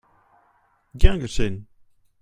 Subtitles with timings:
[0.95, 1.67] Gern geschehen!